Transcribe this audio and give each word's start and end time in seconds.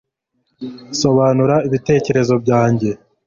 sobanura 1.01 1.55
ibitekerezo 1.67 2.33
byanjye 2.43 2.89